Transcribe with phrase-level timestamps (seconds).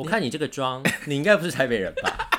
[0.00, 2.30] 我看你这个妆， 你应该不是台北人吧？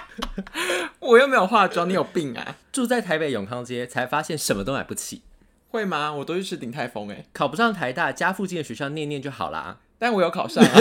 [0.99, 2.55] 我又没有化妆，你有病啊？
[2.73, 5.21] 住在台北永康街，才发现什么都买不起，
[5.69, 6.11] 会吗？
[6.11, 9.77] 我都去吃鼎泰丰哎，考不上台大，家附近的学校念念就好啦。
[9.99, 10.71] 但我有考上啊。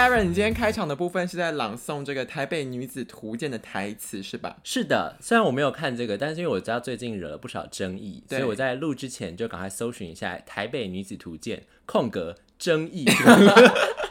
[0.00, 4.56] Aaron，你今天开场的部分是在朗诵这个《台北女子图鉴》的台词是吧？
[4.64, 13.04] 是的，虽然我没有看这个，但是因为我知道最近惹了不少争议，所以我在录之前就赶快搜寻一下《台北女子图鉴》空格争议。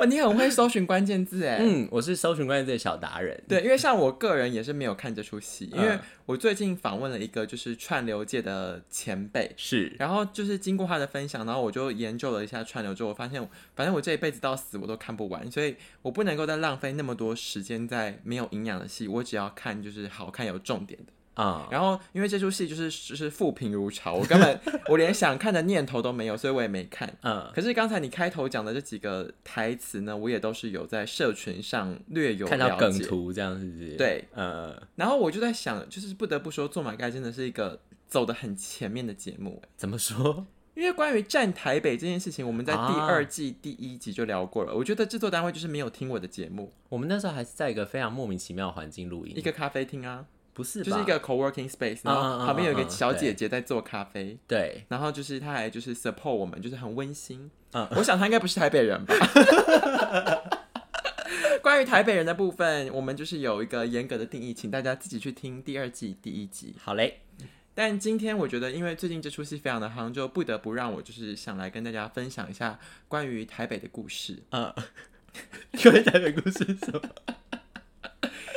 [0.00, 1.58] 哇，你很会搜寻关键字哎。
[1.62, 3.40] 嗯，我是搜寻关键字的小达人。
[3.48, 21.12] 对，因为像我个人也是没有看这出戏，因为嗯我最近访问了一个就是串流界的前辈，是，然后就是经过他的分享，然后我就研究了一下串流之后，我发现反正我这一辈子到死我都看不完，所以我不能够再浪费那么多时间在没有营养的戏，我只要看就是好看有重点的。
[21.34, 27.12] 啊、然后因为这出戏就是就是负评如潮，我根本 我连想看的念头都没有，所以我也没看。
[27.22, 32.92] 嗯，可是刚才你开头讲的这几个台词呢，我也都是有在社群上略有看到梗。
[33.02, 33.96] 图这样是不是？
[33.96, 40.46] 对，嗯，然后我就在想，就是不得不说，《做马盖》真的是一个走的很前面的节目，怎么说？
[40.74, 44.74] 因为关于站台北这件事情，我们在第啊二季第一集就聊过了。
[44.74, 50.84] 我觉得制作单位就是没有听我的节目，我们那时候还是在一个非常莫名其妙的环境录音，一个咖啡厅啊，不是吧？
[50.84, 57.50] 就是一个 co-working space，然后旁边有一个小姐姐在做咖啡，对，然后就是她还就是 support 我们，就是很温馨。
[57.72, 59.14] 嗯 我想她应该不是台北人吧。
[61.62, 66.74] 关于台北人的部分，我们就是有一个严格的定义，请大家自己去听第二季第一集。
[66.82, 67.20] 好嘞，
[67.72, 74.42] 但今天我觉得，因为最近这出戏非常的夯，就不得不让我就是想来跟大家分享一下关于台北的故事。
[74.50, 74.74] 嗯，
[75.82, 77.00] 关于台北故事是什么？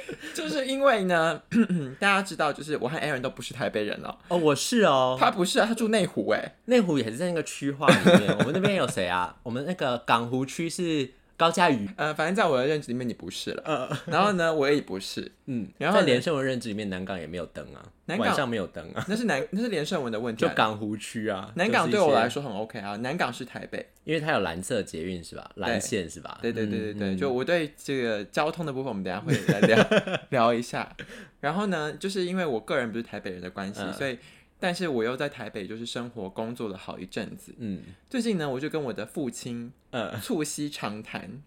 [0.34, 1.42] 就是因为呢，
[2.00, 4.16] 大家知道，就是我和 Aaron 都不是台北人哦。
[4.28, 6.56] 哦，我是哦，他不是啊，他住内湖哎。
[6.66, 8.38] 内湖也是在那个区划里面。
[8.40, 9.36] 我们那边有谁啊？
[9.44, 13.62] 我们那个港湖区是高佳瑜，呃，反正在我的认知里面你不是了。
[13.66, 15.32] 呃，然后呢，我也不是。
[15.48, 20.50] 嗯， 然后在连胜文认知里面，南港也没有灯啊，南港晚上没有灯啊，那是南，那是连胜文的问题啊。
[20.50, 21.52] 就港湖区啊。
[21.56, 23.86] 南港对我来，说很 OK 啊，南港是台北。
[24.06, 25.50] 因为它有蓝色捷运是吧？
[25.56, 26.38] 蓝线是吧？
[26.42, 29.88] 对对对对对，嗯就我对这个交通的部分，我们等下会来聊
[30.30, 30.96] 聊一下。
[31.42, 34.18] 然后呢，就是因为我个人不是台北人的关系，嗯所以
[34.60, 37.54] 但是我又在台北就是生活工作了好一阵子。
[37.58, 37.84] 嗯。
[38.10, 41.42] 最近呢，我就跟我的父亲呃，促膝长谈，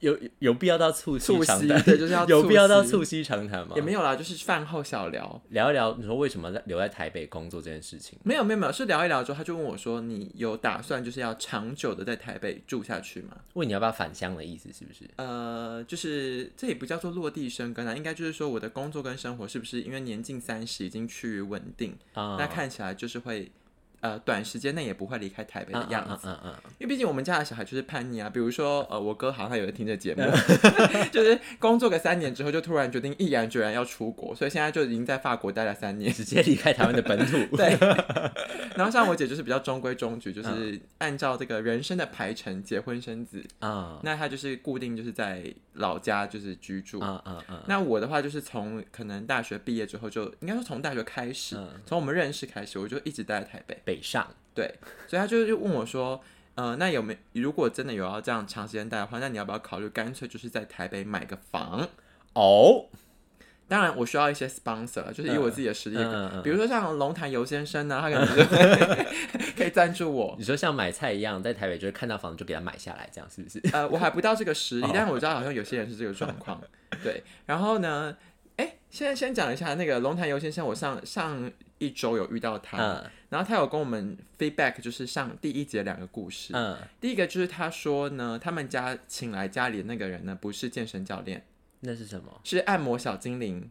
[0.00, 1.82] 有有必要到促膝长谈？
[1.82, 3.74] 对，就是要 有必要到促促膝长谈吗？
[3.76, 5.40] 也没有啦，就是饭后小聊。
[5.50, 8.18] 聊一聊，你说为什么在留在台北工作这件事情？
[8.22, 23.50] 没有没有没有，是聊一聊之后，他就问我说：“你有打算就是要长久的在台北住下去吗问你要不要返乡的意思是不是？？”呃，就是这也不叫做落地生根啊，应该就是说我的工作跟生活是不是因为年近三十已经趋于稳定，啊那看起来就是会
[24.00, 26.28] 呃短时间内也不会离开台北的样子。
[26.28, 30.22] 嗯嗯嗯因为毕竟我们家的小孩就是叛逆啊，比如说呃我哥好像有在听这节目，
[31.12, 36.14] 就是工作个三年之后就突然决定毅然决然要出国，所以现在就已经在法国待了三年嗯，。
[36.14, 37.36] 直接离开台湾的本土。
[37.56, 37.76] 对，
[38.76, 43.44] 然后像我姐就是比较中规中矩，嗯就是按照这个人生的排程结婚生子。
[43.60, 45.44] 啊那她就是固定就是在
[45.74, 47.00] 老家就是居住。
[47.00, 47.64] 啊啊啊！
[47.66, 53.80] 那我的话就是从可能大学毕业之后就应该说从大学开始，嗯从我们认识开始，我就一直待在台北。
[53.88, 54.74] 北上对，
[55.06, 56.20] 所以他就就问我说，
[56.56, 61.88] 呃，那有没如果真的有要这样长时间待的话，那你要不要考虑干脆就是在台北买个房？
[62.34, 62.84] 哦，
[63.66, 68.26] 当然，我需要一些 sponsor，啊就是以我自己的实力，嗯嗯嗯比如说像龙潭游先生呢，他可能
[69.56, 70.34] 可以赞助我。
[70.38, 73.62] 你说像买菜一样，在台北就是看到房子就给他买下来，这样是不是？
[73.72, 76.60] 呃，我还不到这个实力，哦但是我知道好像有些人是这个状况。
[77.02, 78.16] 对，然后呢，
[78.56, 86.52] 哎，现在先讲一下那个龙潭游先生，我上上一周有遇到他，嗯然后他有跟我们 feedback，就是上第一节两个故事。
[86.54, 91.44] 嗯，第一个就是他说呢，他们家请来家里的那个人呢，不是健身教练，
[91.80, 92.40] 那是什么？
[92.44, 93.70] 是按摩小精灵。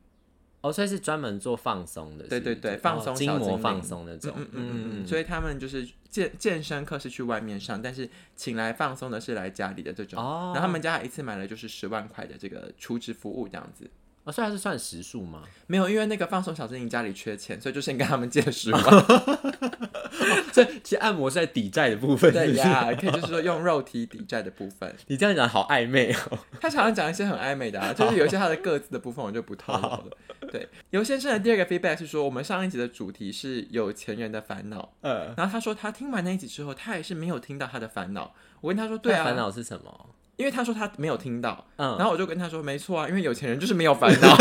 [0.61, 4.33] 哦，所以是专门做放松的，对对对放松哦筋膜小精灵放松那种。
[4.35, 10.19] 嗯嗯嗯嗯，所以他们就是健健身课是去外面上，但是请来放松的是来家里的这种。
[10.19, 13.89] 哦然后他们家一次买了就是十万块的这个储值服务这样子。
[14.27, 15.41] 哦，所以它是算时数吗？
[15.67, 18.83] 没有，因为那个放松小精灵家里缺钱，所以就先跟他们借了十万。
[20.51, 22.31] 所以其实按摩是在抵债的部分。
[22.33, 24.93] 对呀，可以就是说用肉体抵债的部分。
[25.07, 26.37] 你这样讲好暧昧哦。
[26.59, 30.09] 他常常讲一些很暧昧的啊，就是有一些他的各自的部分我就不透露了。
[30.51, 38.33] 对，尤先生的第二个 feedback 是说，我们上一集的主题是有钱人的烦恼，嗯，然后他说他听完那一集之后，他也是没有听到他的烦恼。
[38.61, 40.09] 我问他说，对啊，烦恼是什么？
[40.37, 44.35] 因为他说他没有听到，嗯然后我就跟他说没错啊，因为有钱人就是没有烦恼，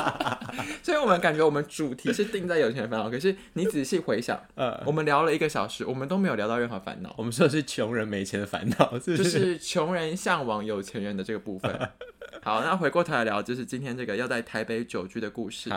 [0.82, 8.98] 所以我们感觉我们主题是定在有钱人烦恼，可是你仔细回想， 嗯，我们聊了一个小时，我们都没有聊到任何烦恼，我们说的是穷人没钱的烦恼？
[8.98, 11.90] 就是是穷人向往有钱人的这个部分。
[12.42, 15.70] 好，那回过头来聊，就是今天这个要在台北久居的故事。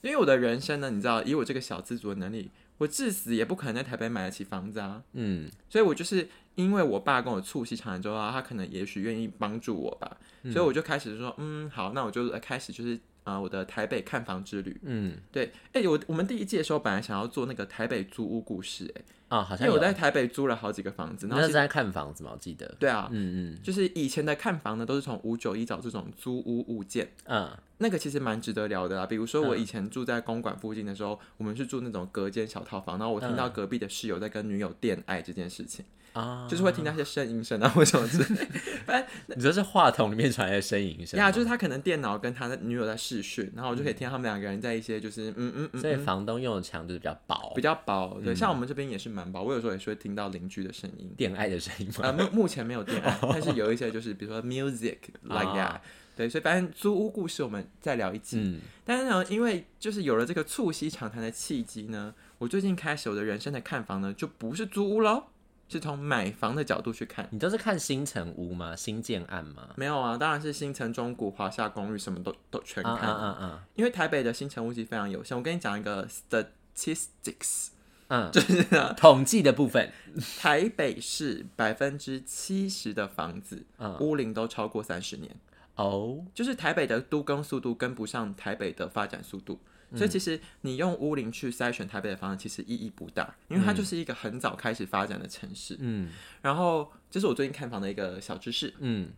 [0.00, 5.02] 因为我的人生呢，你知道，以我这个小资族的能力，我至死也不可能在台北买得起房子啊。
[5.12, 5.50] 嗯。
[5.68, 10.16] 所以我就是因为我爸跟我促膝长谈之后啊，他可能也许愿意帮助我吧，
[10.52, 14.78] 所以我就开始说，嗯，好，那我就开始就是啊、呃我的台北看房之旅。
[14.82, 15.16] 嗯。
[15.30, 22.74] 对，哎、我我们第一季的时候本来想要做那个台北租屋故事、哎，啊，好像因为我在台北租了好几个房子，那是在看房子嘛，我记得。
[22.78, 23.62] 对啊，嗯嗯。
[23.62, 27.10] 就是以前的看房呢，都是从五九一找这种租屋物件。
[27.24, 27.50] 嗯。
[27.80, 35.84] 那个其实蛮值得聊的啦，比如说我以前住在公馆附近的时候，我们是住那种隔间小套房，然后我听到隔壁的室友在跟女友恋爱这件事情，
[36.18, 38.46] 啊，就是会听到一些呻吟声啊或什么之类
[38.84, 51.12] 反正你说是话筒里面传来的呻吟声吗，呀，就是他可能电脑跟他的女友在视讯，然后我就可以听到他们两个人在一些就是嗯嗯嗯所以房东用的墙就是比较薄比，较薄，对，像我们这边也是蛮薄，我有时候也是会听到邻居的声音。
[51.18, 51.94] 恋爱的声音吗？
[52.02, 55.80] 呃，目目前没有电爱，但是有一些就是比如说 music like that，、啊。
[56.16, 58.40] 对，所以反正租屋故事我们再聊一集。
[58.40, 58.58] 嗯。
[58.84, 65.26] 但是呢，因为就是有了这个促膝长谈的契机呢，我最近开始我的人生的看房呢，就不是租屋喽，
[65.68, 67.28] 是从买房的角度去看。
[67.30, 68.74] 你都是看新城屋吗？
[68.74, 69.68] 新建案吗？
[69.76, 73.10] 没有啊，当然是新城、中古、华夏公寓，什么都都全啊看。
[73.10, 75.36] 嗯嗯因为台北的新城屋其实非常有限。
[75.36, 77.68] 我跟你讲一个 statistics，
[78.08, 78.64] 嗯， 就是，
[78.96, 79.92] 统计的部分，
[80.40, 85.36] 台北市百分之七十的房子嗯屋龄都超过三十年。
[85.76, 89.60] 哦，就是台北的都更速度跟不上台北的发展速度，
[89.94, 95.76] 所以其实你用乌林去筛选台北的房子，其实意义不大，因为它就是一个很早开始发展的城市。
[95.80, 96.10] 嗯
[96.42, 98.74] 然后这是我最近看房的一个小知识。
[98.80, 99.10] 嗯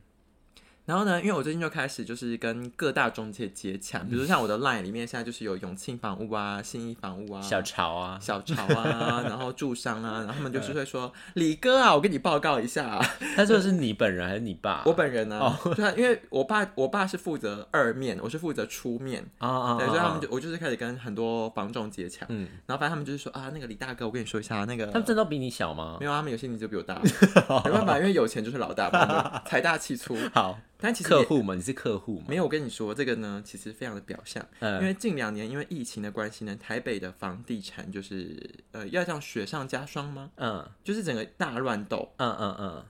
[0.90, 13.06] 然后呢，因为我最近就开始就是跟各大中介接洽，比如像我的 LINE 里面现在就是有永庆房屋啊、信义房屋啊、小潮啊，小潮啊， 然后住商啊，然后他们就是会说李哥啊，我跟你报告一下、啊，
[13.36, 14.82] 他说的是你本人还是你爸？
[14.84, 25.98] 我本人呢、对啊，因为我爸我爸是负责二面，我是负责出面，啊啊，对，所以他们啊就我就是开始跟很多房仲接洽，嗯，然后反正他们就是说啊，那个李大哥，我跟你说一下，那个他们真的都比你小吗？
[26.00, 27.00] 没有啊，他们有些年纪就比我大，
[27.64, 30.16] 没办法，因为有钱就是老大嘛，财大气粗。
[30.34, 32.24] 好，但其实客户嘛，你是客户嘛？
[32.28, 34.74] 没有，我跟你说这个呢，其实非常的表象，嗯。
[34.76, 38.38] 因嗯为近两年因为疫情的关系呢，台北的房地产就是
[38.72, 40.30] 呃要这样雪上加霜吗？
[40.36, 40.66] 嗯。
[40.82, 42.84] 就是整个大乱斗，嗯嗯嗯。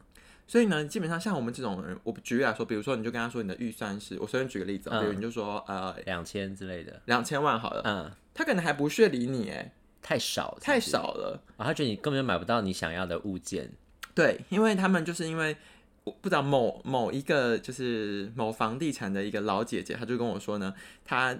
[0.47, 5.01] 所以呢，基本上像我们这种人，我举例来说，比如说你就跟他说你的预算是，我随便举个例子啊，嗯。
[5.01, 9.73] 比如你就说呃两千之类的，两千万好了，嗯，他可能还不屑理你，哎，
[10.03, 11.41] 太少，太少了。
[11.57, 13.71] 啊，他觉得你根本就买不到你想要的物件，
[14.15, 15.57] 对，因为他们就是因为
[16.05, 20.75] 我不知道某某一个就是某房地产的一个老姐姐，她就跟我说呢，
[21.05, 21.37] 她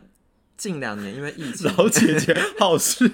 [0.57, 3.11] 近两年因为疫情，老姐姐好失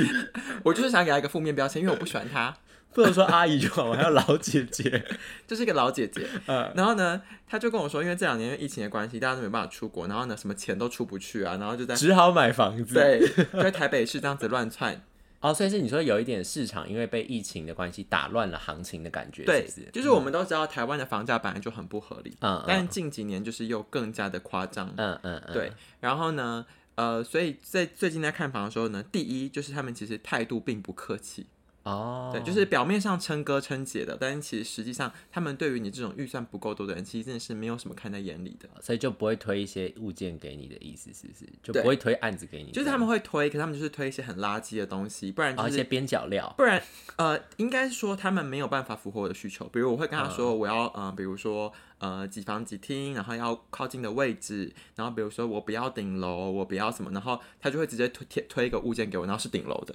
[0.62, 2.56] 我就是想给她一个负面标签，因为我不喜欢她，
[2.92, 5.04] 不能说阿姨就好，我还要老姐姐。
[5.48, 6.26] 就是一个老姐姐。
[6.46, 12.94] 嗯然后呢，她就跟我说，因为这两年因为疫情的关系，大家都没办法出国，然后呢，什么钱都出不去啊，然后就在只好买房子。
[12.94, 13.20] 对，
[13.52, 15.02] 就在台北市这样子乱窜。
[15.44, 24.90] 哦，所以是你说有一点市场因为被疫情的关系打乱了行情的感觉，对就是我们都知道台湾的房价本来就很不合理，嗯，嗯但近几年就是又更加的夸张。
[24.96, 25.70] 嗯嗯嗯，对，
[26.00, 26.64] 然后呢，
[26.94, 31.44] 呃，所以在最近在看房的时候呢，第一就是他们其实态度并不客气，
[31.84, 38.68] 哦，对，就是表面上称哥称姐的，但是其实实际上他们对于你这种预算不够多的人，其实真的是没有什么看在眼里的。
[38.80, 41.46] 所以就不会推一些物件给你的意思，是不是？
[41.62, 45.84] 就不会推案子给你，就是他们会推，可他们就是推一些很垃圾的东西，不然哦一些就是。
[45.84, 46.82] 边角料，不然，
[47.16, 49.66] 呃，应该是说他们没有办法符合我的需求。
[49.66, 51.72] 比如我会跟他说，我要，呃，比如说，
[52.04, 59.94] 呃，几房几厅，然后要靠近的位置，然后比如说我不要顶楼，我不要什么，然后他就会直接推贴推一个物件给我，然后是顶楼的。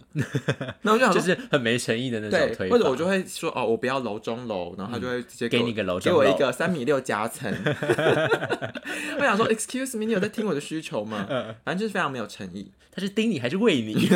[0.82, 7.54] 那我就想，就是很没诚意的那种，推，或者我就会说哦，我不要楼中楼，然后他就会直接我给你一个楼中楼给我一个三米六夹层。
[9.20, 11.28] 我想说，excuse me，你有在听我的需求吗？
[11.30, 14.08] 嗯反正就是非常没有诚意，他是盯你还是喂你？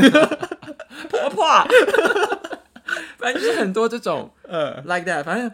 [1.11, 1.45] 婆婆。
[3.19, 5.49] 反正就是很多这种嗯 like that，反正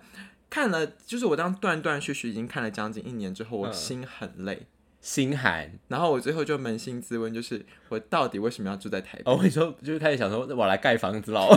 [0.49, 4.67] 看了，就是我当断断续续已经看了将近一年之后，我嗯心很累。
[5.01, 5.79] 心寒。
[5.87, 9.23] 然后我最后就扪心自问，就是我到底为什么要住在台北？
[9.25, 11.47] 哦，我跟你说，就是开始想说，我来盖房子喽。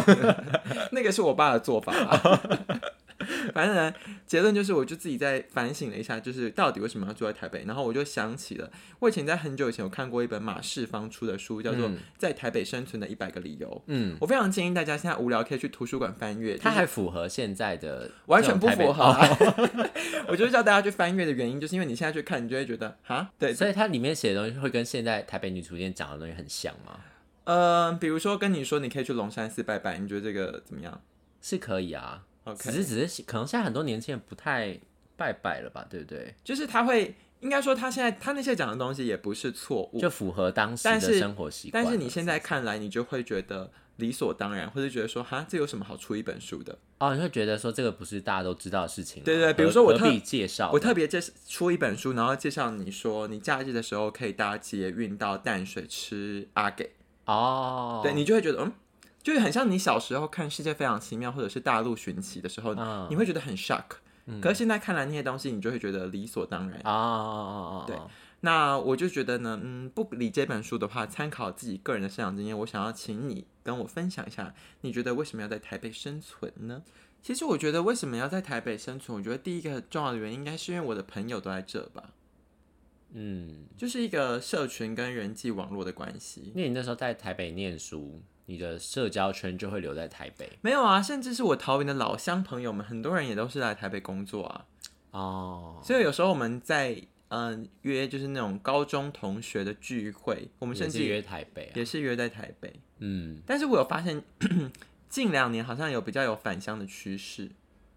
[0.92, 2.40] 那个是我爸的做法啦。
[3.54, 3.92] 反正呢，
[4.26, 7.64] 结论就是，我就自己在反省了一下，就是到底为什么要住在台北。
[7.66, 11.88] 然后我就想起了，我以前在很久以前有看过一本马世芳出的书，叫做
[12.18, 13.68] 《在台北生存的一百个理由》。
[13.86, 16.56] 嗯，我非常建议大家现在无聊可以去图书馆翻阅。
[16.56, 19.28] 它还符合现在的 完全不符合、啊。
[20.28, 27.00] 我就是叫大家去翻阅的原因，就是因为你现在去看，你就会觉得哈，对，所以它里面写的东西会跟现在台北女厨店讲的东西很像吗？
[27.44, 31.00] 呃，比如说跟你说你可以去龙山寺拜拜，你觉得这个怎么样
[31.40, 34.78] 是可以啊，？OK，只是只是可能现在很多年轻人不太
[35.16, 36.34] 拜拜了吧，对不对？
[36.42, 41.82] 就是他会，应该说他现在他那些讲的东西也不是错误，就符合当时的生活习惯。
[41.84, 46.78] 但是你现在看来，你就会觉得理所当然，或者觉得说哈，这有什么好出一本书的？
[46.98, 56.92] 哦，你会觉得说这个不是大家都知道的事情，对对何比如说我特别介绍，我特别介出一本书，然后介绍你说你假日的时候可以搭捷运到淡水吃阿给，
[57.26, 58.72] 哦，对你就会觉得嗯。
[59.22, 63.06] 就是很像你小时候看《世界非常奇妙》或者是《大陆寻奇》的时候，嗯。
[63.10, 63.84] 你会觉得很 shock，、
[64.40, 66.80] 可是现在看来那些东西，你就会觉得理所当然。
[67.86, 67.96] 对。
[68.40, 76.82] 那我就觉得呢，嗯，不理这本书的话，参考自己个人的生长经验，我想要请你跟我分享一下，你觉得为什么要在台北生存呢？
[77.22, 82.10] 其实我觉得为什么要在台北生存，我觉得第一个重要的原因应该是因为我的朋友都在这吧，
[83.12, 86.50] 嗯，就是一个社群跟人际网络的关系。
[86.52, 94.66] 因为你那时候在台北念书，你的社交圈就会留在台北没有啊，甚至是我桃园的老乡朋友们，很多人也都是来台北工作啊，
[95.12, 95.80] 哦。
[95.84, 97.02] 所以有时候我们在
[97.34, 102.70] 嗯、约就是那种高中同学的聚会，我们甚至约台北啊，也是约在台北。
[102.98, 104.22] 嗯，但是我有发现，
[105.08, 107.50] 近两年好像有比较有返乡的趋势，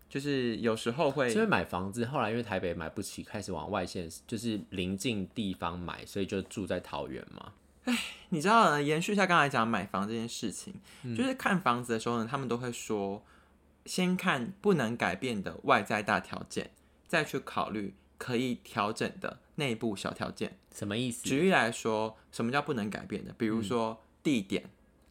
[0.08, 7.52] 就是有时候会因为买房子，后来因为台北买不起，开始往外县，就是临近地方买，所以就住在桃园嘛。
[8.30, 10.74] 你知道呢，延续一下刚才讲买房这件事情，
[11.04, 13.24] 嗯就是看房子的时候呢，他们都会说，
[13.86, 16.72] 先看不能改变的外在大条件，
[17.08, 20.58] 再去考虑可以调整的内部小条件。
[20.74, 21.24] 什么意思？
[21.24, 23.34] 举例来说，什么叫不能改变的？
[23.38, 24.70] 比如说地点，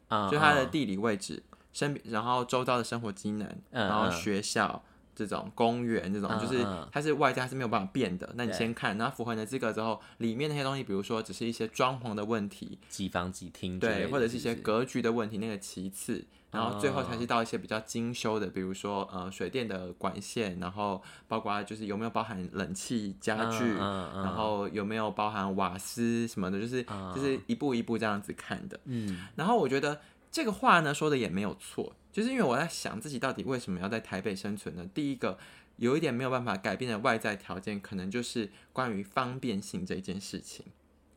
[0.08, 8.30] 啊就它的地理位置，身然后周遭的生活机能，嗯然后嗯学校这种公园这种，嗯就是嗯它是外在是没有办法变的。
[8.34, 16.24] 那你先看，然后符合你的资格之后，里面那些东西，比如说只是一些装潢的问题，几房几厅对，或者是一些格局的问题，那个其次。
[16.50, 26.80] 然后最后才是到一些比较精修的，比如说呃水电的管线，然后包括就是有没有包含冷气家具，然后有没有包含瓦斯什么的，就是、
[27.12, 28.78] 就是一步一步这样子看的。
[28.84, 30.00] 嗯，然后我觉得
[30.34, 34.84] 这个话呢说的也没有错，就是因为我在想自己到底为什么要在台北生存呢？
[34.92, 35.38] 第一个
[35.76, 40.66] 有一点没有办法改变的外在条件，可能就是关于方便性这件事情。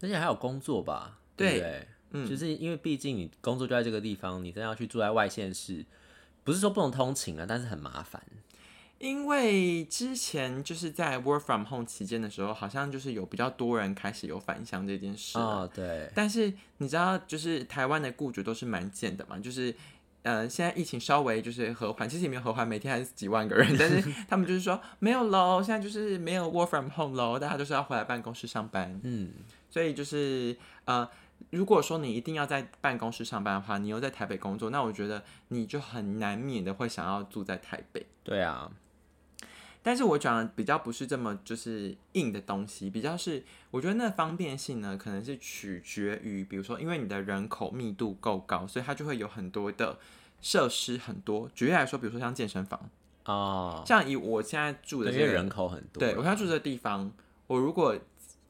[0.01, 5.83] 而且还有工作吧，对对不对，嗯就是因为毕竟你工作就在这个地方，你真的要去住在外县市，
[6.43, 8.21] 不是说不能通勤啊，但是很麻烦。
[8.99, 19.75] 因为之前就是在 work from home 期间的时候，好像就是有比较多人开始有返乡这件事了哦，对，但是你知道，就是台湾的雇主都是蛮贱的嘛，就是。
[20.23, 29.31] 呃，现在疫情稍微就是和缓，其实也没有和缓，每天还是几万个人，但是 他们就是说没有喽，现在就是没有 work from home 喽，大家就是要回来办公室上班，嗯，
[29.69, 31.09] 所以就是呃，
[31.51, 38.05] 如果说你一定要在办公室上班的话，你又在台北工作，那我觉得你就很难免的会想要住在台北。
[38.25, 38.69] 对啊，
[39.81, 49.97] 但是我讲的比较不是这么就是硬的东西，比较是我觉得那方便性呢，可能是取决于，比如说因为你的人口密度够高，所以它就会有很多的
[50.41, 51.49] 设施很多。
[51.55, 52.89] 举例来说，比如说像健身房，
[53.25, 57.11] 哦，像以我现在住的这个，对因为人口很多，对我现在住的地方，
[57.47, 57.97] 我如果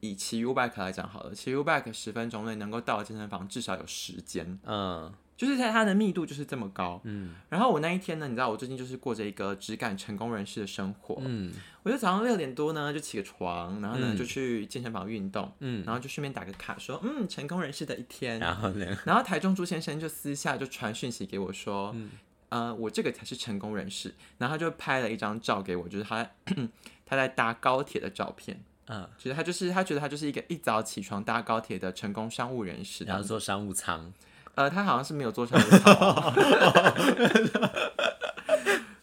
[0.00, 7.00] 以骑 U bike 来讲好了，骑 U bike 十分钟内能够到的健身房至少有十间，嗯就是在它的密度就是这么高。
[7.04, 11.52] 嗯然后我那一天呢，你知道我最近就是过着一个只敢成功人士的生活，嗯
[11.84, 18.40] 我就早上六点多呢就起个床，然后呢、嗯就去健身房运动，嗯，然后就顺便打个卡说，嗯，成功人士的一天。
[18.40, 18.98] 然后呢？
[19.06, 22.10] 然后台中朱先生就私下就传讯息给我说，嗯
[22.48, 24.12] 呃，我这个才是成功人士。
[24.38, 26.28] 然后他就拍了一张照给我，就是他
[27.06, 28.60] 他在搭高铁的照片。
[28.88, 33.04] 嗯，其实他就是他觉得他就是一个一早起床搭高铁的成功商务人士。
[33.04, 34.12] 然后坐商务舱，
[34.58, 36.34] 呃，他好像是没有坐商务舱，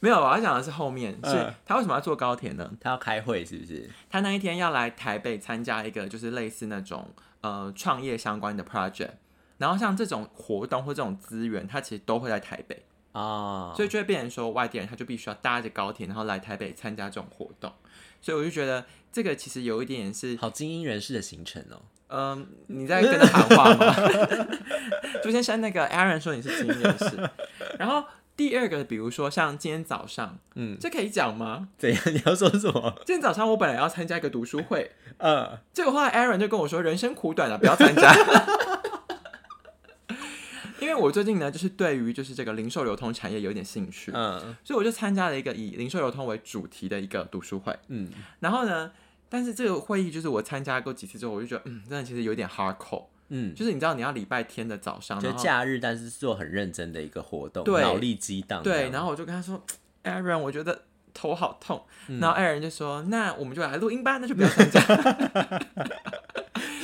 [0.01, 2.69] 没有，我要讲的是后面，是嗯他为什么要坐高铁呢？
[2.81, 3.89] 他要开会是不是？
[4.09, 7.09] 他那一天要来台北参加一个就是类似那种
[7.39, 9.12] 呃创业相关的 project，
[9.57, 12.83] 然后像这种活动或这种资源，他其实都会在台北，
[13.13, 17.71] 哦，所以就会变成说外地人他就必须要搭着高铁，然后来台北参加这种活动，
[18.19, 21.81] 所以我就觉得这个其实有一点点是，好精英人士的行程哦。
[22.15, 23.93] 嗯、你在跟他喊话吗？
[25.22, 27.29] 朱先生，那个 Aaron 说你是精英人士，
[27.77, 28.03] 然后
[28.38, 31.67] 第二个，比如说像今天早上，嗯，这可以讲吗？
[31.77, 32.01] 怎样？
[32.13, 32.93] 你要说什么？
[33.05, 38.13] 今天早上我本来要参加一个读书会，嗯，结果后来 Aaron 就跟我说：“人生苦短了，不要参加。”
[40.79, 47.75] 因为我最近呢，就是对于就是这个零售流通产业有点兴趣，嗯所以我就参加了一个以零售流通为主题的一个读书会。
[47.88, 48.07] 嗯，
[48.39, 48.91] 然后呢，
[49.36, 53.04] 但是这个会议就是我参加过几次之后，我就觉得，嗯，真的其实有点 hardcore。
[53.27, 58.63] 嗯，就是你知道你要礼拜天的早上，就假日，但是做很认真的一个活动，对脑力激荡。
[58.63, 59.62] 对，然后我就跟他说
[60.06, 61.84] ，Aaron，我觉得头好痛。
[62.08, 64.80] 嗯然后 Aaron 就说，那我们就来录音吧，那就不要参加。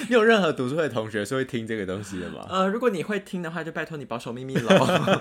[0.10, 2.46] 你有任何读书会的同学是会听这个东西的吗？
[2.50, 4.70] 呃，如果你会听的话，就拜托你保守秘密喽，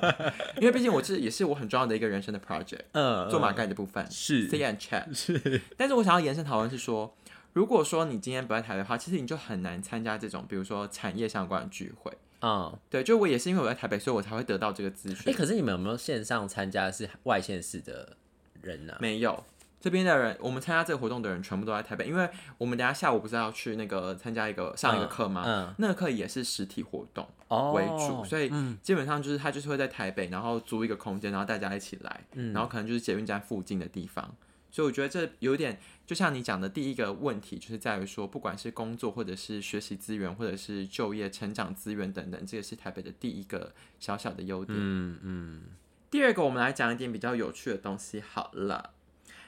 [0.58, 5.04] 因为毕竟我这也是我很重要的一个人生的 project，嗯，做马盖的部分是 say and chat。
[5.14, 7.14] 是，但是我想要延伸讨论是说，
[7.52, 12.12] 如果说你今天不在台北的话，其实你就很难参加这种，比如说产业相关的聚会。
[12.42, 15.34] 嗯，对，就我也是因为我在台北，所以我才会得到这个资哎、讯。
[15.34, 18.16] 可是你们有没有线上参加是外县市的
[18.62, 19.44] 人呢、没有，
[19.78, 22.26] 这边的人，我们参加这个活动的人全部都在台北，因为
[22.56, 25.42] 我们等下下午不是要去那个参加一个上一个课吗？
[25.44, 34.34] 嗯，那个课也是实体活动哦，为主，所以嗯基本上就是他就是会在台北，然后租一个空间，然后大家一起来，嗯然后可能就是捷运站附近的地方。
[34.72, 35.80] 所以我觉得这有点，
[36.10, 44.76] 就像你讲的第一个问题，就是在于说，不管是工作或者是学习资源，或者是就业、成长资源等等，这个是台北的第一个小小的优点。
[44.76, 45.62] 嗯嗯，
[46.10, 48.90] 第二个，我们来讲一点比较有趣的东西好了，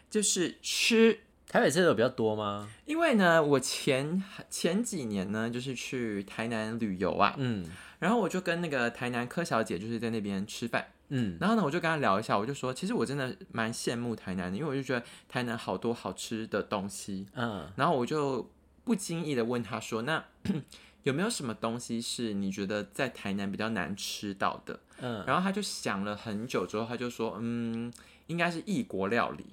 [0.09, 1.19] 就是吃。
[1.49, 2.71] 台北吃的比较多吗？
[2.87, 7.66] 因为呢，我前前几年呢，就是去台南旅游啊，嗯
[7.99, 17.71] 然后我就跟那个台南柯小姐就是在那边吃饭，嗯，然后呢，我就跟他聊一下，我就说，其实我真的蛮羡慕台南的，因为我就觉得台南好多好吃的东西，嗯。
[17.76, 18.50] 然后我就
[18.83, 20.25] 不经意的问他说，那
[21.04, 24.81] 有没有什么东西是你觉得在台南比较难吃到的？
[25.00, 27.92] 嗯，然后他就想了很久之后，他就说，嗯，
[28.28, 29.45] 应该是异国料理。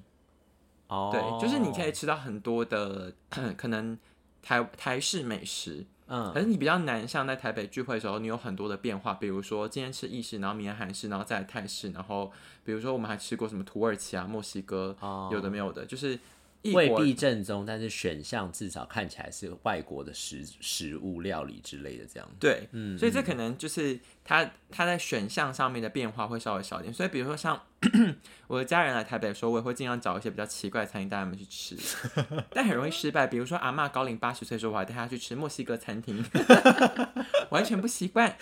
[0.87, 3.11] 哦，对，就是你可以吃到很多的
[3.57, 3.97] 可能
[4.41, 6.33] 台台式美食，嗯。
[6.33, 12.31] 可是你比较难像在台北聚会的时候，你有很多的变化，比如说今天吃意式，然后明天韩式，然后再来泰式，然后
[12.65, 15.29] 比如说我们还吃过什么土耳其啊、墨西哥，哦。
[15.31, 16.19] 有的没有的，就是
[16.63, 22.29] 未必正宗，但是选项至少看起来是外国的食食物料理之类的这样。
[22.37, 23.97] 对，嗯所以这可能就是
[24.29, 26.93] 它它在选项上面的变化会稍微少一点。
[26.93, 27.59] 所以比如说像
[28.45, 31.75] 我的家人来台北的时候，我也会尽量找一些比较奇怪的餐厅带他们去吃，
[32.53, 33.25] 但很容易失败。
[33.25, 36.23] 比如说阿嬷高龄八十岁的时候，我还带她去吃墨西哥餐厅，
[37.49, 38.35] 完全不习惯。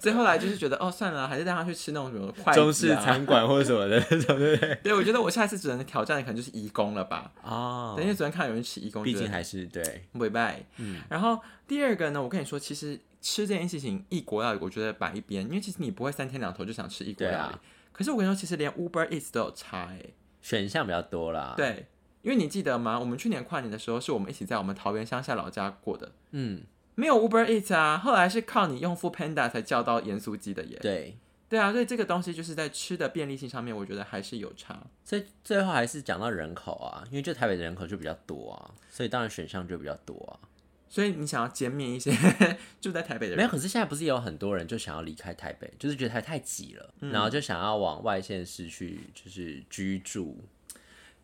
[0.00, 4.74] 所以后来就是觉得哦算了，还是带她去吃那种什么筷子、啊、中式餐馆或者什么的那种，对不对？
[4.82, 7.30] 对，我觉得我下一次只能挑战的可能就是移工了吧。
[7.42, 10.64] 哦对，因为昨天看到有人吃移工，毕竟还是对，拜拜。
[10.78, 17.52] 嗯然后第二个呢，我跟你说，其实吃这件事情，异国料理我觉得摆一边，因为其实你不会三天两头就想吃异国对料理。
[17.52, 17.60] 啊，
[17.92, 20.00] 可是我跟你说，其实连 Uber Eats 都有差哎、
[20.40, 21.86] 选项比较多啦。，对，
[22.22, 22.98] 因为你记得吗？
[22.98, 26.62] 我们去年跨年的时候，是我们一起在我们桃园乡下老家过的，嗯，
[26.94, 30.78] 没有 Uber Eats 啊，后来是靠你用 Food Panda 才叫到盐酥鸡的耶。
[30.80, 31.18] 对，
[31.50, 34.86] 对啊，所以这个东西就是在吃的便利性上面，我觉得还是有差。
[35.04, 40.48] 所以最后还是讲到人口啊，因为就台北的人口就比较多啊，所以当然选项就比较多啊。
[40.88, 42.10] 所以你想要减免一些
[42.80, 50.36] 住在台北的人，没有，可是现在不是也有很多人就想要离开台北，就是觉得台太挤了，然后就想要往外县市去，就是居住。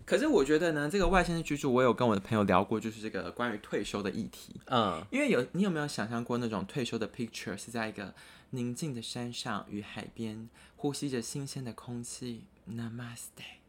[0.07, 4.55] 可是我觉得呢，这个外县市居住，我有跟我的朋友聊过，就是这个关于退休的议题。
[4.67, 8.15] 嗯，因为有你有没有想象过那种退休的 picture 是在一个
[8.51, 13.63] 宁静的山上与海边，呼吸着新鲜的空气？Namaste。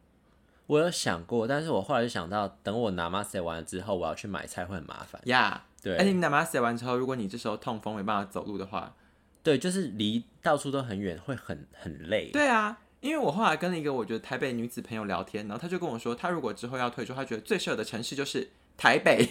[0.68, 5.22] 我有想过，但是我后来就想到，等我 Namaste 完了之后，我要去买菜会很麻烦。
[5.26, 8.96] 呀、对，而且你 Namaste 完之后，如果你这时候痛风没办法走路的话，
[9.44, 12.32] 对，就是离到处都很远，会很很累。
[12.34, 12.80] 对啊。
[13.02, 19.24] 因为我后来跟了一个我觉得台北女子朋友聊天，然后她就跟我说，她如果之后要退出，她觉得最适合的城市就是台北。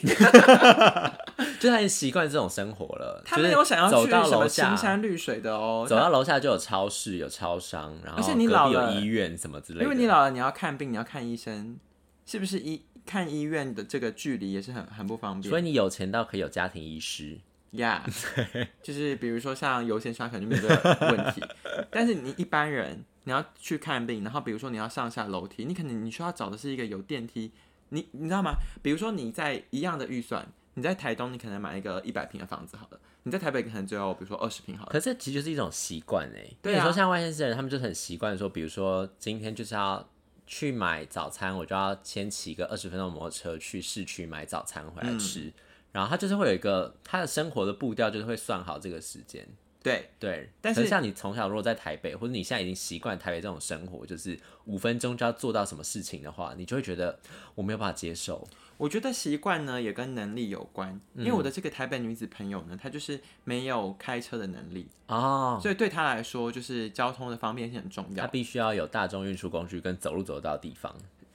[1.59, 3.21] 就她已经习惯这种生活了。
[3.25, 5.85] 她没有想要走去什么到楼下青山绿水的哦。
[5.89, 9.85] 走到楼下就有超市、有超商，然后而且你老了医院什么之类的。
[9.85, 11.77] 因为你老了，你要看病，你要看医生，
[12.25, 15.51] 是不是医看医院的这个距离也是很很不方便？
[15.51, 17.39] 所以你有钱到可以有家庭医师。
[17.73, 18.05] 呀
[18.81, 21.43] 就是比如说像优先刷可能就没有这个问题，
[21.91, 27.51] 但是你一般人你要去看病，然后比如说你要上下楼梯，你可能你需要找的是一个有电梯，
[27.89, 28.53] 你你知道吗？
[28.81, 36.49] 比如说你在一样的预算，你在台东你可能买一个一百平的房子好了，你在台北可能只有比如说二十平好了，可是这其实就是一种习惯哎。
[36.63, 40.09] 对啊你说像外县市的人，他们就很习惯说，比如说今天就是要
[40.47, 45.53] 去买早餐，我就要先骑个二十分钟摩托车去市区买早餐回来吃。
[45.93, 49.47] 然后他就是会有一个他的生活的步调，就是会算好这个时间。
[49.85, 57.21] 对，对，但是像你从小如果在台北，或者你现在已经习惯台北这种生活，就是五分钟就要做到什么事情的话，你就会觉得
[57.55, 58.49] 我没有办法接受。
[58.77, 68.31] 我觉得习惯呢也跟能力有关，因为我的这个台北女子朋友呢，她就是没有开车的能力，哦，所以对她来说就是交通的方便性很重要，她。
[68.31, 70.93] 必须要有大众运输工具跟走路走得到的地方。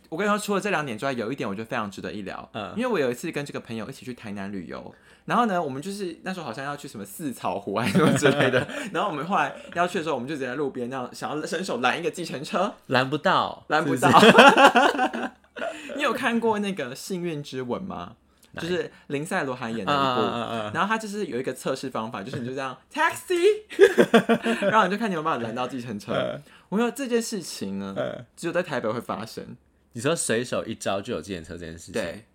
[0.09, 2.49] 我跟你说，除了这两点之外，有一点我觉得非常值得一聊。
[2.53, 4.93] 嗯因为我有一次跟这个朋友一起去台南旅游，
[5.25, 14.09] 然后呢，我们就是那时候好像要去什么四草湖还是什么之类的， 然后我们后来要去的时候，我们就直接在路边那样想要伸手拦一个计程车，拦不到，拦不到。
[15.95, 18.15] 你有看过那个《幸运之吻》吗？
[18.59, 20.21] 就是林赛罗韩演的嗯一部。
[20.73, 23.37] 然后他就是有一个测试方法，就是你就这样 taxi，
[24.61, 26.39] 然后你就看你有没有办法拦到计程车。
[26.69, 29.55] 我说这件事情呢，嗯只有在台北会发生。
[29.93, 32.25] 你说随手一招就有计程车这件事情，，对，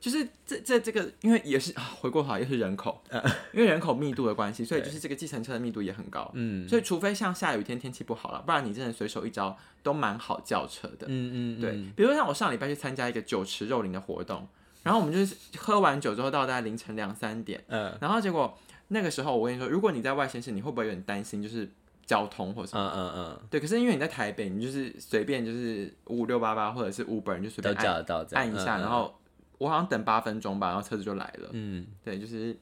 [0.00, 3.02] 就是这这这个，因为也是啊，回过头来又是人口，
[3.52, 6.30] 因为人口密度的关系，所以就是这个计程车的密度也很高。
[6.34, 6.68] 嗯。
[6.68, 11.06] 所以除非像下雨天天气不好了，不然你真的随手一招都蛮好叫车的。
[11.08, 11.70] 嗯嗯，对。
[11.72, 14.46] 嗯，比如说像我上礼拜去参加一个酒池肉林的活动，
[14.82, 17.96] 然后我们就是喝完酒之后到大概凌晨两三点，嗯。
[18.00, 18.56] 然后结果
[18.88, 21.70] 那个时候我跟你说，如果你在外县市，你会不会有点担心就是
[22.06, 22.92] 交通或什么？
[22.94, 29.14] 嗯嗯嗯，对，可是因为你在台北，你就是随便就是五六八八或者是 Uber，你就随便按叫得到，按一下，嗯然，后
[29.58, 31.48] 我好像等八分钟吧，然后车子就来了。
[31.52, 32.56] 嗯对，就是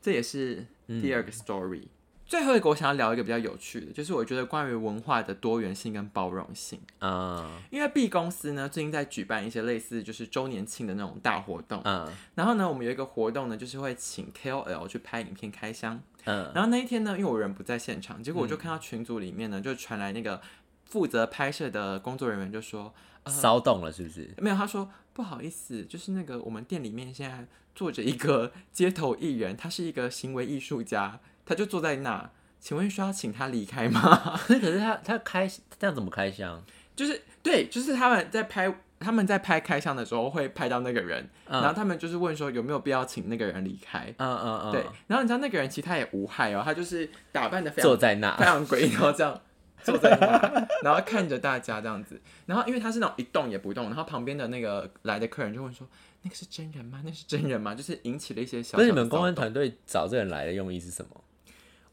[0.00, 1.84] 这也是嗯第二个 story。
[2.28, 6.78] 最后一个我想要聊一个比较有趣的，就是我觉得关于文化的多元性跟包容性。
[7.00, 7.50] 嗯。
[7.70, 12.06] 因为 B 公司呢最近在举办一些类似就是周年庆的那种大活动，嗯。
[12.34, 16.52] 然后呢我们有一个活动呢就是会请 KOL 去拍影片开箱，嗯。
[16.54, 20.40] 然后那一天呢因为我人不在现场，结果我就看到群组里面呢就传来那个
[20.84, 22.92] 负责拍摄的工作人员就说，
[23.24, 24.34] 嗯，骚动了是不是？
[24.36, 32.30] 没有，他说不好意思，就是那个我们店里面现在坐着一个街头艺人，他是一个行为艺术家，他就坐在那，
[32.60, 34.38] 请问需要请他离开吗？
[34.46, 36.62] 可是他他开这样怎么开箱？
[36.94, 44.12] 就是对，就是他们在拍他们在拍开箱的时候会拍到那个人，嗯然后他们就是问说有没有必要请那个人离开。
[44.18, 49.40] 嗯嗯嗯，对，然后你知道那个人其实他也无害哦，他就是打扮的非常坐在那非，常诡异，然后这样
[49.84, 55.86] 坐在那，然后看着大家这样子，然后因为他是那种一动也不动，然后旁边的那个来的客人就问说
[56.22, 57.00] ：“那个是真人吗？
[57.04, 61.10] 那是真人吗？”就是引起了一些小小不是你们公安团队找这人来的用意是什么？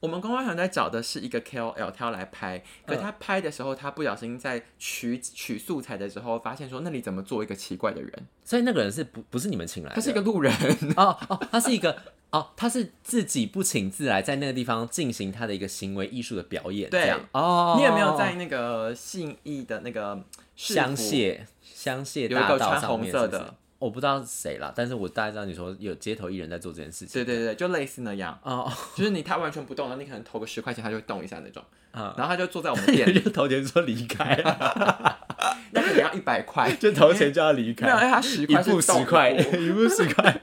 [0.05, 8.11] 我们公关团队找的是一个 KOL，他要来拍，可嗯他拍的时候，他不小心在取取素材的时候，发现说那里怎么做一个奇怪的人，
[8.43, 9.95] 所以那个人是不不是你们请来的？
[9.95, 10.53] 他是一个路人。
[10.95, 17.73] 哦哦，他是一个哦，他是自己不请自来，在那个地方进行他的一个行为艺术的表演，对这样哦。
[17.77, 20.23] 你有没有在那个信义的那个
[20.55, 27.13] 香榭香榭有一大个穿红色的我不知道是谁啦，但是我大概知道你说有街头艺人在做这件事情。
[27.13, 32.11] 对对对，就类似那样，哦，就是你他完全不动，了你可能投个十块钱，他就会动一下那种， 嗯。
[32.17, 34.35] 然后他就坐在我们店里， 就投钱说离开，
[35.71, 37.85] 那可能要一百块，就投钱就要离开。
[37.85, 40.41] 没有，他十块是一步十块，步一步十块。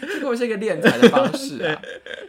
[0.00, 1.82] 这个是一个敛财的方式啊。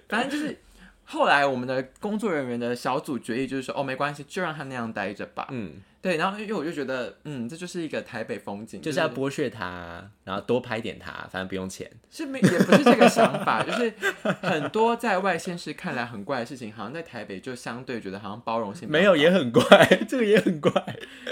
[0.09, 0.57] 反正就是
[1.05, 5.47] 后来我们的工作人员的小组决议就是说，哦，没关系，就让他那样待着吧。
[5.51, 11.89] 嗯，对，然后因为我就觉得，嗯，这就是一个台北风景，就是要剥削他，然后多拍点他，反正不用钱。
[12.09, 13.93] 是没也不是这个想法， 就是
[14.41, 19.63] 很多在外县市看来很怪的事情，好像在台北就相对觉得好像包容性没有，也很怪，
[20.09, 20.71] 这个也很怪。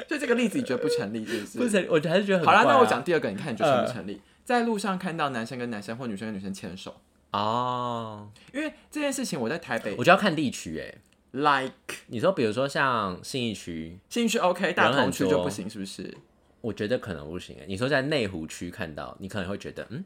[0.08, 1.58] 就这个例子你觉得不成立，是不是？
[1.58, 4.22] 不是，我还是觉得很好啦，那我讲第二个，你看你觉得成不成立？
[4.46, 6.96] 在路上看到男生跟男生或女生跟女生牵手，
[7.34, 10.96] 哦，因为这件事情我在台北我就要看地区哎。
[11.36, 11.74] like
[12.08, 16.16] 你说，比如说像信义区，兴趣 OK，大同区就不行，是不是？
[16.62, 17.66] 我觉得可能不行哎。
[17.68, 20.06] 你说在内湖区看到，你可能会觉得嗯，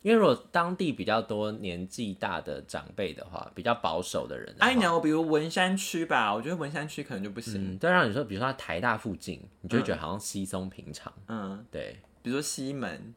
[0.00, 7.74] 因为如果当地比较多年纪大的长辈的话，比较保守的人的话 I know，比如文山区吧，我觉得文山区可能就不行。
[7.74, 13.14] 嗯，对，让你说，比如说在台大附近，你就会觉得好像稀松平常，嗯，对，比如说西门，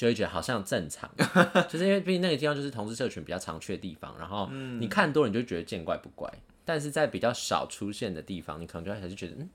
[0.00, 1.10] 就会觉得好像正常，
[1.68, 6.26] 就是因为毕竟那个地方就是同志社群比较常去的地方，然后你看多了你就觉得见怪不怪，
[6.64, 9.50] 但是在比较少出现的地方，你可能就还是觉得嗯，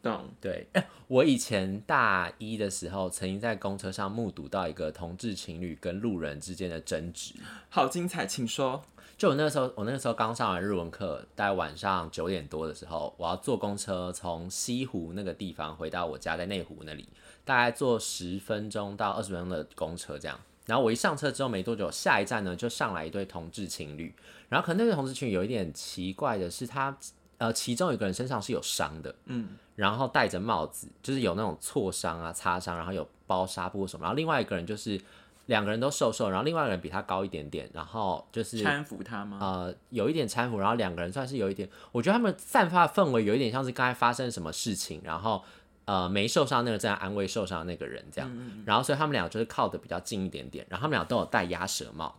[0.00, 0.30] 懂？
[0.40, 0.66] 对。
[0.72, 7.34] 哎 我以前大一的时候，曾经在公车上目睹到一个同志情侣跟路人之间的争执。
[7.68, 8.82] 好精彩，请说。
[9.18, 17.06] 就我那个时候，我那个时候刚上完日文课，大概晚上九点多的时候，我要坐公车从西湖那个地方回到我家在内湖那里，
[17.44, 20.38] 大概坐十分钟到二十分钟的公车这样。
[20.66, 24.14] 然后我一上车之后没多久，下一站呢就上来一对同志情侣。
[24.48, 26.96] 然后可能那对同志情侣有一点奇怪的是他，
[27.38, 34.04] 呃，其中有一个人身上是有伤的，嗯，然后戴着帽子，就是有那种挫伤啊、擦伤，然后有包纱布什么。
[34.04, 34.98] 然后另外一个人就是
[35.46, 39.38] 两个人都瘦瘦，然后另外一个人比他高一点点，然后就是搀扶他吗？
[39.40, 45.42] 呃有一点搀扶，然后两个人算是有一点，我觉得他们散发的氛围有一点像是刚才发生什么事情，然后
[45.84, 48.30] 呃没受伤那个正在安慰受伤的那个人这样，
[48.64, 52.14] 然后所以他们俩就是靠的比较近一点点，然后他们俩都有戴鸭舌帽，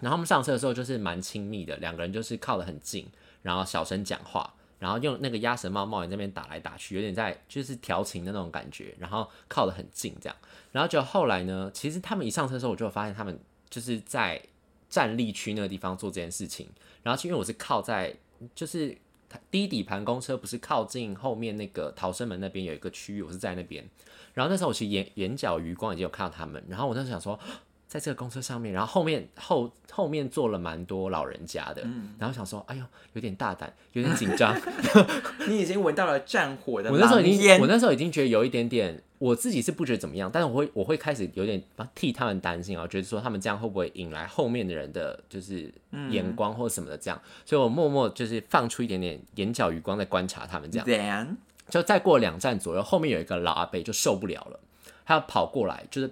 [0.00, 3.06] 然后他们上车的时候就是蛮亲密的，两个人就是靠得很近，
[3.42, 4.54] 然后小声讲话。
[4.78, 10.36] 然后用那个鸭舌帽帽檐那边打来打去，有点在就是调情的那种感觉，然后靠得很近这样，
[10.72, 13.38] 然后就后来呢，其实他们一上车的时候，我就发现他们
[13.70, 14.42] 就是在
[14.88, 16.68] 站立区那个地方做这件事情，
[17.04, 18.12] 然后因为我是靠在
[18.56, 18.98] 就是
[19.50, 23.84] 低底盘公车不是靠近后面那个逃生门那边有一个区域，我是在那边，
[24.34, 27.38] 然后那时候我其实眼眼角余光已经有看到他们，然后我那时想说。
[27.92, 31.86] 在这个公车上面，然后后面后后面坐了蛮多老人家的，
[32.18, 34.58] 然后想说，哎呦，有点大胆，有点紧张。
[35.46, 41.62] 你已经闻到了战火的我那时候已经，我那时候已经觉得有一点点，我自己是不觉得怎么样，但是我会我会开始有点
[41.94, 45.70] 替他们担心啊，觉得说他们这样会不会引来后面的人的就是
[46.08, 50.86] 眼光或什么的这样，所以我默默就是放出一点点眼角余光在观察他们这样。
[50.86, 51.36] Then
[51.68, 54.58] 就再过两站左右，后面有一个老阿伯就受不了了，
[55.04, 56.10] 他要跑过来，就是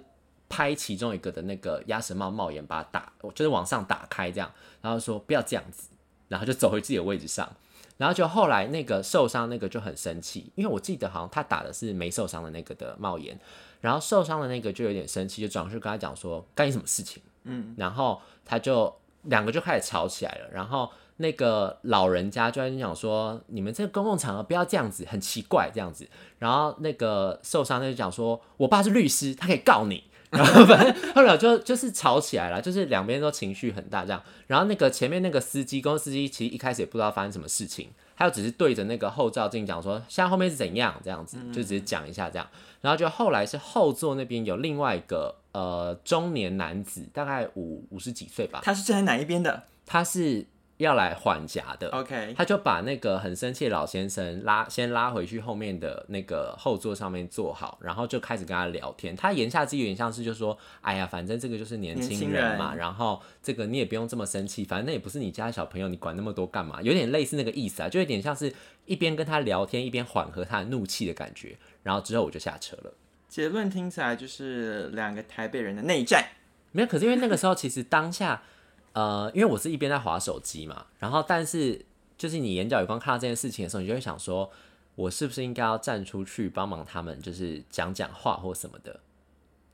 [0.51, 5.87] 拍其中一个的那个鸭舌帽帽檐，把它打，就是往上打开这样，然后说不要这样子，
[6.27, 7.49] 然后就走回自己的位置上。
[7.97, 13.39] 然后就后来那个受伤那个就很生气，因为我记得好像他打的是没受伤的那个的帽檐，
[13.79, 17.21] 然后受伤的那个就有点生气，就转过去跟他讲说干你什么事情？
[17.43, 18.91] 嗯，然后他就
[19.23, 26.09] 两个就开始吵起来了，然后那个老人家就在讲说你们这个公共场合不要这样子，很奇怪这样子。
[26.39, 30.03] 然后那个受伤的就讲说，我爸是律师，他可以告你。
[30.31, 34.23] 然后反正后来就就是吵起来了，就是两边都情绪很大这样。
[34.47, 42.47] 然后那个前面那个司机，公司司机其实一开始也不知道发生什么事情，他就只是对着那个后照镜讲说，现在后面是怎样这样子，就只是讲一下这样。
[42.79, 50.45] 然后就后来是后座那边有另外一个呃中年男子，大概五五十几岁吧，他是站在哪一边的他是
[50.81, 51.89] 要来缓夹的。
[51.91, 59.15] ？OK，他就把那个很生气的老先生拉先拉回去后面的那个后座上面坐好，然后就开始跟他聊天。
[59.15, 68.53] 他言下之意有点像是就说：“哎呀，反正这个就是年轻人嘛，人然后这个你也不用这么生气，反正那也不是你家的小朋友，你管那么多干嘛？”有点类似那个意思啊，就有点像是
[68.85, 71.55] 一边跟他聊天，一边缓和他的怒气的感觉。
[71.83, 72.93] 然后之后我就下车了。
[73.27, 76.23] 结论听起来就是两个台北人的内战。
[76.71, 78.43] 没有，可是因为那个时候其实当下，
[78.93, 81.85] 呃，因为我是一边在划手机嘛，然后但是
[82.17, 84.51] 就是你眼角有光看到这件事情的时候，你就会想说，
[84.95, 88.99] 我是不是应该要站出去帮忙他们，就是讲讲话或什么的。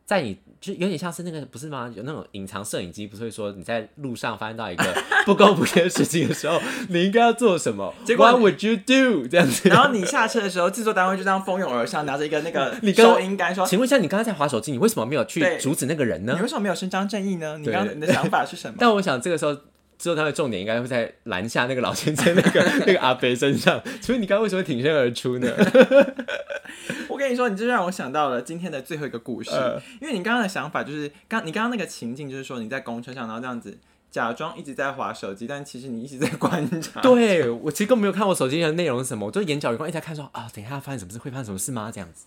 [0.07, 1.91] 在你就有点像是那个不是吗？
[1.93, 9.27] 有那种隐藏摄影机，不是会说你在路上发现到一个 不公不义的事情的时候，你应该要做什么结果？What would you do？
[9.27, 9.67] 这样子。
[9.67, 16.41] 然后你下车的时候，制作单位就这样蜂拥而上，拿着一个那个 你刚收音杆说请问一下，你刚才在划手机，你为什么没有去阻止那个人：“呢你？
[16.41, 17.57] 为什么没有伸张正义呢？
[17.57, 19.55] 你对刚你的想法是什么 但我想这个时候，
[19.97, 23.81] 之后他的重点应该会在拦下那个老先生那个 那个阿北身上。
[24.01, 25.51] 所以你刚刚为什么挺身而出呢？？”
[27.09, 33.75] 我跟你说，你这让我想到了今天的最后一个故事，呃因为你刚刚的想法就是刚你刚刚那个情境就是说你在公车上，然后这样子
[34.11, 37.01] 假装一直在划手机，但其实你一直在观察。
[37.01, 41.91] 对我其实根本没有看我手机的内容是什么，我就眼角余光一直在看说啊，等一下发生什么事，会发生什么事吗？
[41.91, 42.25] 这样子。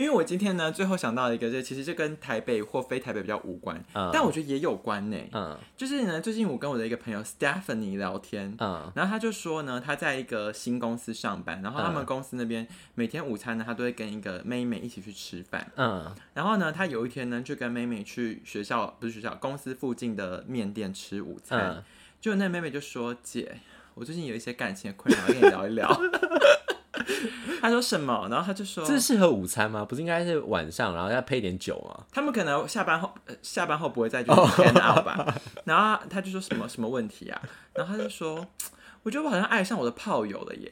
[0.00, 5.16] 因为我今天呢，最后想到一个，就其实这跟台北或非台北比较无关，嗯但我觉得也有关呢。
[5.32, 15.70] 嗯就是呢，最近我跟我的一个朋友 Stephanie 聊天，嗯然后他就说呢，他在一个新公司上班，然后他们嗯公司那边每天午餐呢，他都会跟一个妹妹一起去吃饭。
[15.76, 21.76] 嗯然后呢，他有一天呢，就跟妹妹去学校，不是学校，公司附近的面店吃午餐。
[21.76, 21.84] 嗯，
[22.18, 23.60] 就那妹妹就说：“姐，
[23.92, 25.86] 我最近有一些感情的困扰，要跟你聊一聊。”
[27.60, 28.26] 他说什么？
[28.30, 29.84] 然后他就说这是适合午餐吗？
[29.84, 32.04] 不是应该是晚上，然后要配点酒吗？
[32.12, 35.34] 他们可能下班后，呃下班后不会再就是 hang out 吧。
[35.64, 37.40] 然后他就说什么什么问题啊？
[37.74, 38.46] 然后他就说，
[39.02, 40.70] 我觉得我好像爱上我的炮友了耶。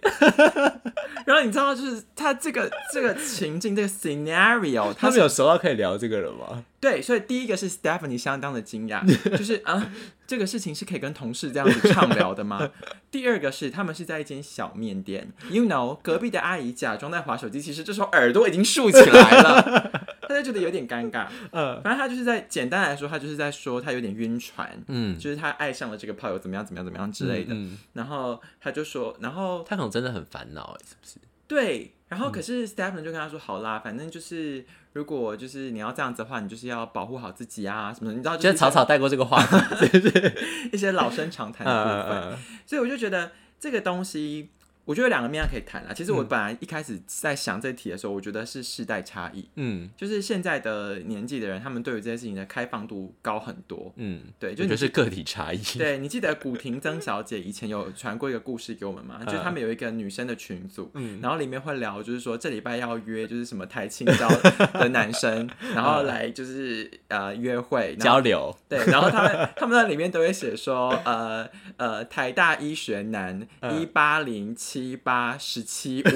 [1.25, 6.64] 然后你知道，就是他这个这个情境这个 scenario， 他们有熟到可以聊这个了吗？
[6.81, 9.05] 对，所以第一个是 Stephanie 相当的惊讶，
[9.37, 9.91] 就是啊，
[10.27, 12.71] 这个事情是可以跟同事这样子畅聊的吗？
[13.11, 19.91] 第二个是他们是在一间小面店，you know，隔壁的阿姨假装在划手机，其实这时候耳朵已经竖起来了，
[20.29, 21.27] 他就觉得有点尴尬。
[21.53, 27.55] 嗯反正他就是在简单来说，他就是在说他有点晕船，嗯就是他爱上了这个炮友怎么样怎么样怎么样之类的。
[27.55, 31.17] 嗯，然后他就说，然后他可能真的很烦恼，哎，是不是？
[31.47, 34.62] 对，然嗯后可是 Stephen 就跟他说，好啦，反正就是
[34.93, 40.35] 如果就是你要这样子的话，你就是要保护好自己啊什么的，你知道，就是草草带过这个话题， 是不是？
[40.73, 42.38] 一些老生常谈的部分。
[42.67, 44.51] 所以我就觉得这个东西，
[44.88, 45.92] 我觉得有两个面向可以谈啦。
[45.92, 53.92] 其实我本来一开始在想这题的时候，我觉得是世代差异，嗯就是现在的年纪的人，他们对于这件事情的开放度高很多。
[53.96, 55.61] 嗯，对，就就是个体差异。
[55.77, 59.20] 对你记得古亭曾小姐以前有传过一个故事给我们吗？
[59.27, 64.27] 就是他们有一个女生的群组，嗯然后里面会聊，就是说这礼拜要约就是什么台青交
[64.72, 71.46] 的男生， 然后来就是呃约会交流，对，然后他们他们在里面都会写说，呃
[71.77, 76.09] 呃，台大医学男嗯一八零七八十七五。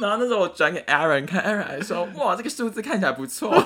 [0.00, 3.54] 然后那时候我转给 Aaron 看，Aaron 还说：“哇，这个数字看起来不错。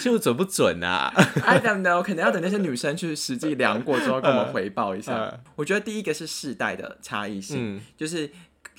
[0.00, 1.12] 实我准不准啊
[1.44, 5.12] ？I don't know，可能要等那些女生去实际量过之后跟我们回报一下。
[5.32, 8.28] 嗯我觉得第一个是世代的差异性，嗯就是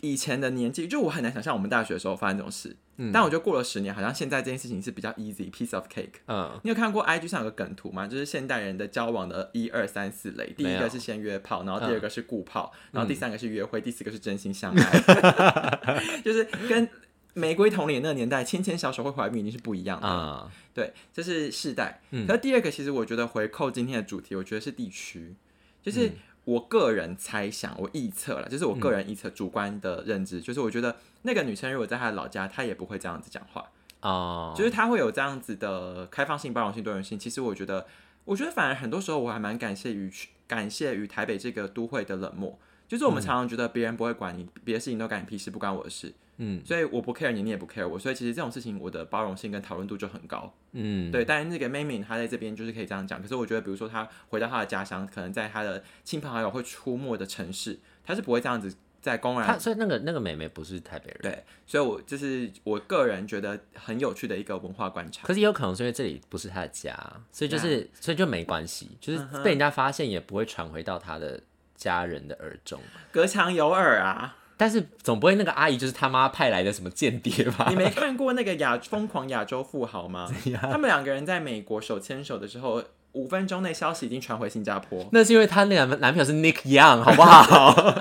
[0.01, 2.75] 以前的年纪，就我很难想象我们大学的时候发生这种事。
[2.99, 6.13] 嗯但我觉得过了十年，好像现在这件事情是比较 easy piece of cake。
[6.27, 8.07] 嗯你有看过 IG 上有个梗图吗？
[8.07, 16.89] 就是现代人的交往的一二三四类，第一个是先约炮，然后第二个是顾炮，然后第三个是约会，第四个是真心相嗯爱， 就是跟
[17.35, 20.07] 玫瑰同龄那个年代牵牵小手会怀孕已经是不一样的。
[20.07, 22.01] 啊，对，这是世代。
[22.09, 25.35] 嗯可第二个，其实我觉得回扣今天的主题，我觉得是地区，嗯
[25.83, 26.11] 就是
[26.47, 33.69] 我个人猜想，我臆测了，就是我个人臆测主观的认知，就是我觉得那个女生如果在她的老家，她也不会这样子讲话。
[33.99, 37.19] 哦，就是她会有这样子的开放性、包容性、多元性。
[37.19, 37.85] 其实我觉得，
[38.23, 40.09] 我觉得反而很多时候我还蛮感谢于
[40.47, 42.57] 感谢于台北这个都会的冷漠。
[42.87, 46.13] 就是我们常常觉得别人不会管你，别的事情都干你屁事，不关我的事。
[46.37, 47.97] 嗯所以我不 care 你，你也不 care 我。
[47.97, 50.53] 所以其实这种事情，我的包容性跟讨论度就很高。
[50.71, 53.21] 嗯，对，但是那个妹妹她在这边就是可以这样讲。
[53.21, 61.43] 可是我觉得，比如说她回到她的家乡，可能在她的亲朋好友会出没的城市，她是不会这样子在公然她所以那个那个妹妹不是台北人，对。
[61.65, 65.25] 所以我就是我个人觉得很有趣的一个文化观察。
[65.25, 66.95] 可是也有可能是因为这里不是她的家，
[67.31, 71.41] 所以就是所以就没关系，就是被人家发现也不会传回到她的
[71.75, 72.79] 家人的耳中。
[73.11, 74.37] 隔墙有耳啊！
[74.57, 77.75] 但是总不会那个阿姨就是他妈派来的什么间谍吧你？
[77.75, 80.27] 没看过那个亚疯狂亚洲富豪吗？
[80.59, 85.07] 他们两个人在美国手牵手的时候，五分钟内消息已经传回新加坡。
[85.11, 87.93] 那是因为他那个男男朋友是 Nick Young，好不好？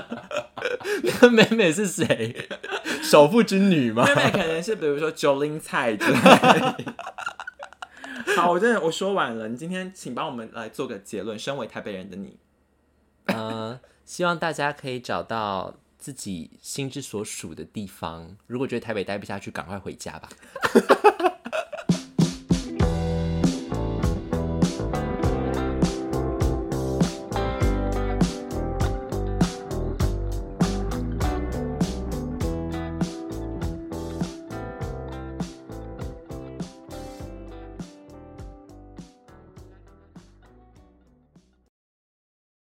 [1.21, 2.49] 那美美是谁？
[3.03, 4.05] 首富之女吗？
[4.07, 6.77] 妹妹可能是比如说九零菜之类的。
[8.35, 9.49] 好，我真的我说完了。
[9.49, 11.39] 你今天请帮我们来做个结论。
[11.39, 12.37] 身为台北人的你，
[13.27, 15.75] 呃，希望大家可以找到
[16.07, 18.37] 自己心之所属的地方。
[18.47, 20.29] 如果觉得台北待不下去，赶快回家吧。